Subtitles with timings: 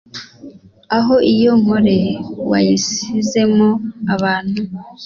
[0.97, 1.97] Aho iyo Nkole
[2.49, 3.69] wayisizemo
[4.15, 4.61] abantu?»